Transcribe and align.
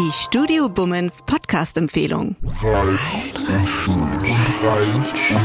Die 0.00 0.12
Studio 0.12 0.70
Bummens 0.70 1.20
Podcast-Empfehlung. 1.26 2.34
Reich 2.62 3.00
und 3.46 3.68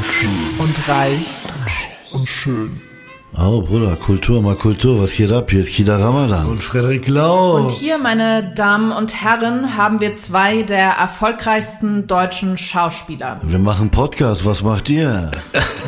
schön. 0.05 0.59
Und 0.59 0.87
reich 0.87 1.25
Und 2.13 2.25
schön. 2.25 2.81
Oh, 3.37 3.61
Bruder, 3.61 3.97
Kultur, 3.97 4.41
mal 4.41 4.55
Kultur. 4.55 5.03
Was 5.03 5.11
geht 5.11 5.29
ab? 5.29 5.51
Hier 5.51 5.59
ist 5.59 5.73
Kida 5.73 5.97
Ramadan. 5.97 6.45
Und 6.47 6.63
Frederik 6.63 7.05
Lau. 7.09 7.57
Und 7.57 7.71
hier, 7.71 7.97
meine 7.97 8.53
Damen 8.53 8.93
und 8.93 9.21
Herren, 9.21 9.75
haben 9.75 9.99
wir 9.99 10.13
zwei 10.13 10.63
der 10.63 10.91
erfolgreichsten 10.91 12.07
deutschen 12.07 12.57
Schauspieler. 12.57 13.41
Wir 13.43 13.59
machen 13.59 13.91
Podcast. 13.91 14.45
Was 14.45 14.61
macht 14.63 14.87
ihr? 14.87 15.31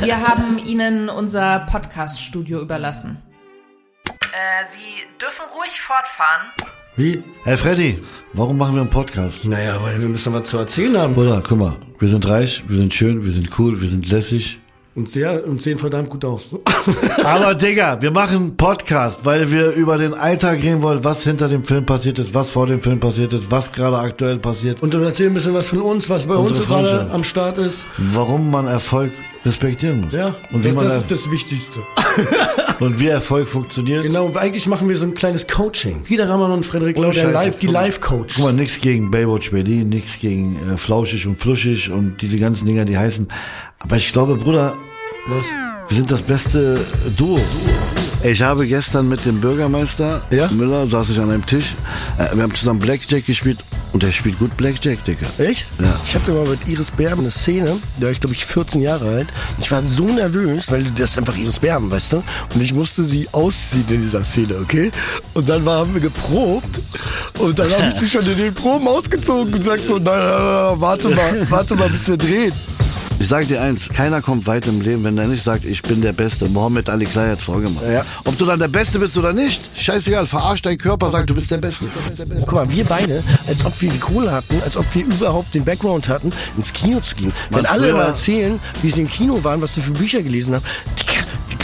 Wir 0.02 0.28
haben 0.28 0.58
ihnen 0.58 1.08
unser 1.08 1.60
Podcast-Studio 1.72 2.60
überlassen. 2.60 3.24
Äh, 4.10 4.66
Sie 4.66 5.08
dürfen 5.22 5.46
ruhig 5.58 5.80
fortfahren. 5.80 6.52
Wie? 6.98 7.22
Hey 7.44 7.58
Freddy, 7.58 8.00
warum 8.34 8.58
machen 8.58 8.74
wir 8.74 8.82
einen 8.82 8.90
Podcast? 8.90 9.46
Naja, 9.46 9.78
weil 9.84 10.02
wir 10.02 10.10
müssen 10.10 10.34
was 10.34 10.50
zu 10.50 10.58
erzählen 10.58 10.98
haben. 10.98 11.14
Bruder, 11.14 11.44
guck 11.48 11.60
mal. 11.60 11.76
Wir 12.00 12.08
sind 12.08 12.28
reich, 12.28 12.64
wir 12.68 12.80
sind 12.80 12.92
schön, 12.92 13.24
wir 13.24 13.32
sind 13.32 13.50
cool, 13.60 13.80
wir 13.80 13.88
sind 13.88 14.10
lässig. 14.10 14.60
Und 14.96 15.08
sehr, 15.08 15.46
und 15.48 15.62
sehen 15.62 15.78
verdammt 15.78 16.10
gut 16.10 16.26
aus. 16.26 16.56
Aber 17.24 17.54
Digga, 17.54 18.02
wir 18.02 18.10
machen 18.10 18.36
einen 18.38 18.58
Podcast, 18.58 19.20
weil 19.26 19.52
wir 19.52 19.74
über 19.74 20.00
den 20.00 20.16
Alltag 20.16 20.64
reden 20.64 20.82
wollen, 20.82 21.04
was 21.04 21.24
hinter 21.24 21.48
dem 21.50 21.64
Film 21.64 21.86
passiert 21.86 22.18
ist, 22.18 22.34
was 22.34 22.50
vor 22.50 22.66
dem 22.66 22.82
Film 22.82 23.00
passiert 23.00 23.32
ist, 23.32 23.52
was 23.52 23.72
gerade 23.72 24.00
aktuell 24.00 24.40
passiert. 24.40 24.82
Und 24.82 24.92
dann 24.96 25.04
erzählen 25.04 25.30
ein 25.30 25.36
bisschen 25.36 25.54
was 25.54 25.68
von 25.68 25.82
uns, 25.82 26.10
was 26.10 26.26
bei 26.26 26.34
Unsere 26.34 26.62
uns 26.62 26.68
gerade 26.68 26.88
Freundschaft. 26.90 27.14
am 27.14 27.24
Start 27.24 27.58
ist. 27.60 27.86
warum 28.12 28.50
man 28.50 28.66
Erfolg 28.66 29.12
respektieren 29.46 30.02
muss. 30.02 30.16
Ja, 30.16 30.36
Und 30.52 30.66
das, 30.66 30.98
ist 30.98 31.12
das 31.12 31.30
Wichtigste. 31.30 31.80
und 32.80 33.00
wie 33.00 33.08
Erfolg 33.08 33.48
funktioniert. 33.48 34.04
Genau, 34.04 34.32
eigentlich 34.36 34.68
machen 34.68 34.90
wir 34.90 34.98
so 34.98 35.06
ein 35.06 35.14
kleines 35.14 35.48
Coaching. 35.48 36.04
Jeder 36.08 36.30
Raman 36.30 36.52
und 36.52 36.66
Frederik 36.66 36.98
Lau, 36.98 37.12
der 37.12 37.14
Scheiße, 37.14 37.32
live, 37.32 37.58
die. 37.58 37.68
Live-Coach. 37.68 38.36
Guck 38.36 38.46
mal, 38.46 38.54
nix 38.54 38.80
gegen 38.82 39.12
Baywatch 39.12 39.52
Berlin, 39.52 39.90
nix 39.90 40.20
gegen 40.20 40.58
äh, 40.74 40.78
Flauschig 40.78 41.26
und 41.28 41.36
Fluschig 41.40 41.92
und 41.92 42.22
diese 42.22 42.38
ganzen 42.38 42.66
Dinger, 42.66 42.86
die 42.86 42.98
heißen. 42.98 43.28
Aber 43.80 43.98
ich 43.98 44.12
glaube, 44.12 44.36
Bruder, 44.36 44.76
Was? 45.28 45.46
wir 45.88 45.98
sind 45.98 46.12
das 46.12 46.22
beste 46.22 46.86
Duo. 47.16 47.40
Ich 48.24 48.42
habe 48.42 48.66
gestern 48.66 49.08
mit 49.08 49.26
dem 49.26 49.40
Bürgermeister 49.40 50.22
Ja? 50.32 50.50
Müller, 50.52 50.88
saß 50.88 51.12
ich 51.12 51.20
an 51.20 51.30
einem 51.30 51.46
Tisch, 51.46 51.76
äh, 52.18 52.36
wir 52.36 52.44
haben 52.44 52.54
zusammen 52.56 52.80
Blackjack 52.80 53.26
gespielt 53.26 53.60
und 53.98 54.04
der 54.04 54.12
spielt 54.12 54.38
gut 54.38 54.56
Blackjack, 54.58 55.04
Digga. 55.06 55.26
Echt? 55.40 55.66
Ja. 55.80 56.00
Ich 56.06 56.14
hatte 56.14 56.32
mal 56.32 56.48
mit 56.48 56.68
Iris 56.68 56.92
Berben 56.92 57.22
eine 57.22 57.32
Szene, 57.32 57.78
da 57.98 58.06
war 58.06 58.12
ich 58.12 58.20
glaube 58.20 58.36
ich 58.36 58.46
14 58.46 58.80
Jahre 58.80 59.10
alt. 59.10 59.28
Ich 59.60 59.72
war 59.72 59.82
so 59.82 60.04
nervös, 60.04 60.70
weil 60.70 60.84
das 60.84 61.10
ist 61.10 61.18
einfach 61.18 61.36
Iris 61.36 61.58
Berben, 61.58 61.90
weißt 61.90 62.14
du? 62.14 62.18
Und 62.54 62.62
ich 62.62 62.76
musste 62.76 63.04
sie 63.04 63.28
ausziehen 63.32 63.86
in 63.90 64.04
dieser 64.04 64.24
Szene, 64.24 64.58
okay? 64.62 64.92
Und 65.34 65.50
dann 65.50 65.66
war, 65.66 65.80
haben 65.80 65.96
wir 65.96 66.02
geprobt 66.02 66.70
und 67.40 67.58
dann 67.58 67.72
habe 67.72 67.92
ich 67.92 68.00
sie 68.00 68.08
schon 68.08 68.28
in 68.28 68.38
den 68.38 68.54
Proben 68.54 68.88
ausgezogen 68.88 69.52
und 69.52 69.60
gesagt 69.60 69.82
so, 69.88 69.98
nein, 69.98 70.06
nein, 70.06 70.30
nein, 70.30 70.68
nein, 70.70 70.80
warte 70.80 71.10
mal, 71.10 71.48
warte 71.50 71.76
mal, 71.76 71.90
bis 71.90 72.08
wir 72.08 72.18
drehen. 72.18 72.54
Ich 73.20 73.30
sag 73.30 73.48
dir 73.48 73.62
eins, 73.62 73.90
keiner 73.90 74.22
kommt 74.22 74.46
weit 74.46 74.68
im 74.68 74.80
Leben, 74.80 75.04
wenn 75.04 75.18
er 75.18 75.28
nicht 75.28 75.44
sagt, 75.44 75.66
ich 75.66 75.82
bin 75.82 76.02
der 76.02 76.14
Beste. 76.14 76.48
Mohammed 76.50 76.88
Ali 76.88 77.06
Klei 77.06 77.30
hat's 77.30 77.44
vorgemacht. 77.44 77.84
Ja. 77.92 78.06
Ob 78.26 78.38
du 78.38 78.46
dann 78.46 78.60
der 78.60 78.68
Beste 78.68 79.00
bist 79.00 79.18
oder 79.18 79.34
nicht, 79.34 79.62
scheißegal, 79.76 80.28
verarsch 80.28 80.62
deinen 80.62 80.78
Körper, 80.78 81.10
sag, 81.10 81.26
du 81.26 81.34
bist 81.34 81.50
der 81.50 81.58
Beste. 81.58 81.88
Guck 82.42 82.52
mal, 82.54 82.70
wir 82.70 82.86
beide, 82.86 83.24
als 83.48 83.66
ob 83.66 83.82
wir 83.82 83.90
die 83.90 83.98
Kohle 83.98 84.32
hatten, 84.32 84.62
als 84.64 84.78
ob 84.78 84.86
wir 84.94 85.04
überhaupt 85.04 85.56
den 85.56 85.66
Background 85.66 86.08
hatten, 86.08 86.32
ins 86.56 86.72
Kino 86.74 87.00
zu 87.00 87.16
gehen. 87.16 87.34
Wenn 87.50 87.66
alle 87.66 87.90
immer 87.90 88.04
erzählen, 88.04 88.60
wie 88.84 88.92
sie 88.92 89.02
im 89.02 89.10
Kino 89.10 89.44
waren, 89.44 89.62
was 89.62 89.74
sie 89.74 89.82
für 89.82 89.92
Bücher 89.92 90.22
gelesen 90.22 90.54
haben, 90.54 90.64
die, 91.00 91.07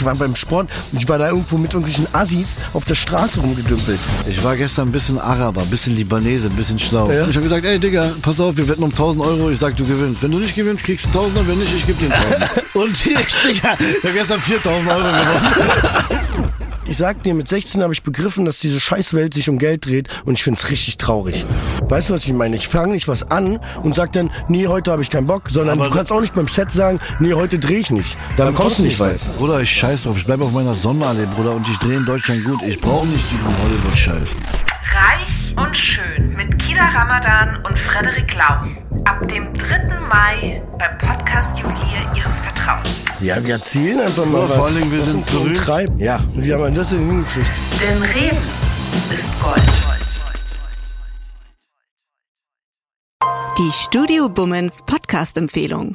die 0.00 0.04
waren 0.04 0.18
beim 0.18 0.36
Sport. 0.36 0.70
Ich 0.92 1.08
war 1.08 1.18
da 1.18 1.28
irgendwo 1.28 1.58
mit 1.58 1.72
irgendwelchen 1.74 2.06
Assis 2.14 2.56
auf 2.72 2.84
der 2.84 2.94
Straße 2.94 3.40
rumgedümpelt. 3.40 3.98
Ich 4.28 4.42
war 4.42 4.56
gestern 4.56 4.88
ein 4.88 4.92
bisschen 4.92 5.18
Araber, 5.18 5.62
ein 5.62 5.70
bisschen 5.70 5.96
Libanese, 5.96 6.48
ein 6.48 6.56
bisschen 6.56 6.78
schlau. 6.78 7.10
Ja. 7.10 7.26
Ich 7.28 7.36
habe 7.36 7.44
gesagt, 7.44 7.64
ey 7.64 7.78
Digga, 7.78 8.10
pass 8.22 8.40
auf, 8.40 8.56
wir 8.56 8.68
wetten 8.68 8.82
um 8.82 8.90
1000 8.90 9.24
Euro. 9.24 9.50
Ich 9.50 9.58
sag, 9.58 9.76
du 9.76 9.84
gewinnst. 9.84 10.22
Wenn 10.22 10.30
du 10.30 10.38
nicht 10.38 10.54
gewinnst, 10.54 10.84
kriegst 10.84 11.06
du 11.06 11.08
1000 11.08 11.48
wenn 11.48 11.58
nicht, 11.58 11.74
ich 11.74 11.86
geb 11.86 11.98
dir 11.98 12.12
1000. 12.12 12.50
Und 12.74 12.90
ich, 12.90 13.02
Digga, 13.04 13.76
ich 13.78 14.04
habe 14.04 14.12
gestern 14.14 14.40
4000 14.40 14.90
Euro 14.90 14.98
gewonnen. 14.98 16.20
Ich 16.94 16.98
sag 16.98 17.24
dir, 17.24 17.34
mit 17.34 17.48
16 17.48 17.82
habe 17.82 17.92
ich 17.92 18.04
begriffen, 18.04 18.44
dass 18.44 18.60
diese 18.60 18.78
Scheißwelt 18.78 19.34
sich 19.34 19.48
um 19.48 19.58
Geld 19.58 19.84
dreht 19.84 20.08
und 20.26 20.34
ich 20.34 20.44
find's 20.44 20.70
richtig 20.70 20.96
traurig. 20.96 21.44
Weißt 21.88 22.08
du, 22.08 22.14
was 22.14 22.22
ich 22.22 22.32
meine? 22.32 22.54
Ich 22.54 22.68
fange 22.68 22.92
nicht 22.92 23.08
was 23.08 23.32
an 23.32 23.58
und 23.82 23.96
sag 23.96 24.12
dann, 24.12 24.30
nee, 24.46 24.68
heute 24.68 24.92
habe 24.92 25.02
ich 25.02 25.10
keinen 25.10 25.26
Bock, 25.26 25.50
sondern 25.50 25.80
Aber 25.80 25.88
du 25.88 25.96
kannst 25.96 26.12
auch 26.12 26.20
nicht 26.20 26.34
beim 26.36 26.46
Set 26.46 26.70
sagen, 26.70 27.00
nee, 27.18 27.34
heute 27.34 27.58
drehe 27.58 27.80
ich 27.80 27.90
nicht. 27.90 28.16
Dann, 28.36 28.54
kommst 28.54 28.78
du 28.78 28.84
nicht 28.84 29.00
weit. 29.00 29.18
Bruder, 29.38 29.60
ich 29.60 29.70
scheiß 29.70 30.04
drauf. 30.04 30.16
Ich 30.16 30.24
bleibe 30.24 30.44
auf 30.44 30.52
meiner 30.52 30.74
Sonnenallee, 30.74 31.26
Bruder, 31.34 31.56
und 31.56 31.68
ich 31.68 31.76
drehe 31.78 31.96
in 31.96 32.04
Deutschland 32.04 32.44
gut. 32.44 32.62
Ich 32.62 32.80
brauche 32.80 33.08
nicht 33.08 33.28
diesen 33.28 33.48
Hollywood-Scheiß. 33.64 34.28
Reich 34.92 35.66
und 35.66 35.76
schön 35.76 36.32
mit 36.36 36.56
Kida 36.60 36.90
Ramadan 36.94 37.58
und 37.66 37.76
Frederik 37.76 38.36
Lau. 38.36 38.68
Ab 39.04 39.26
dem 39.26 39.52
3. 39.52 39.98
Mai 40.08 40.62
beim 40.78 40.96
Podcast-Juwelier 40.98 42.12
Ihres 42.14 42.40
Vertrauens. 42.40 42.53
Ja, 43.20 43.44
wir 43.44 43.54
erzählen 43.54 44.00
einfach 44.00 44.24
mal 44.24 44.40
Ja, 44.40 44.48
was. 44.48 44.56
vor 44.56 44.66
allen 44.66 44.76
Dingen, 44.76 44.90
wir 44.92 45.02
sind 45.04 45.26
so 45.26 45.46
treibt. 45.52 46.00
Ja, 46.00 46.16
und 46.34 46.42
wie 46.44 46.54
haben 46.54 46.62
wir 46.64 46.70
das 46.70 46.88
denn 46.90 47.06
hingekriegt? 47.06 47.46
Denn 47.78 48.02
Reden 48.02 48.38
ist 49.12 49.30
Gold. 49.42 49.62
Die 53.58 53.70
Studio 53.72 54.30
Bummens 54.30 54.82
Podcast-Empfehlung. 54.86 55.94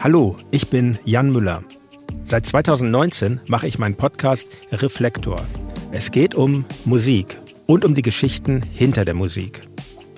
Hallo, 0.00 0.38
ich 0.50 0.68
bin 0.70 0.98
Jan 1.04 1.30
Müller. 1.30 1.62
Seit 2.24 2.46
2019 2.46 3.40
mache 3.46 3.66
ich 3.66 3.78
meinen 3.78 3.96
Podcast 3.96 4.46
Reflektor. 4.72 5.42
Es 5.92 6.10
geht 6.10 6.34
um 6.34 6.64
Musik 6.86 7.38
und 7.66 7.84
um 7.84 7.94
die 7.94 8.02
Geschichten 8.02 8.62
hinter 8.72 9.04
der 9.04 9.14
Musik. 9.14 9.60